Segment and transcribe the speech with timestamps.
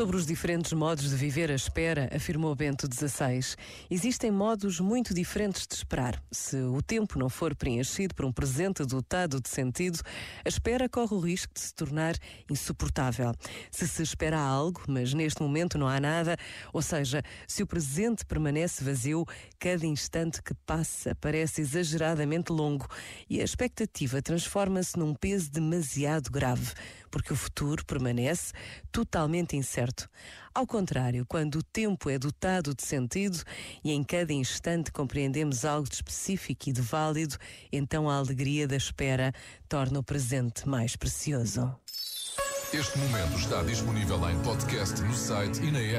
[0.00, 3.54] Sobre os diferentes modos de viver a espera, afirmou Bento XVI,
[3.90, 6.18] existem modos muito diferentes de esperar.
[6.32, 10.00] Se o tempo não for preenchido por um presente dotado de sentido,
[10.42, 12.14] a espera corre o risco de se tornar
[12.50, 13.34] insuportável.
[13.70, 16.34] Se se espera algo, mas neste momento não há nada,
[16.72, 19.26] ou seja, se o presente permanece vazio,
[19.58, 22.88] cada instante que passa parece exageradamente longo
[23.28, 26.72] e a expectativa transforma-se num peso demasiado grave,
[27.10, 28.52] porque o futuro permanece
[28.92, 30.08] totalmente incerto certo.
[30.54, 33.42] Ao contrário, quando o tempo é dotado de sentido
[33.84, 37.36] e em cada instante compreendemos algo de específico e de válido,
[37.72, 39.32] então a alegria da espera
[39.68, 41.74] torna o presente mais precioso.
[42.72, 45.98] Este momento está disponível em podcast no site e na app.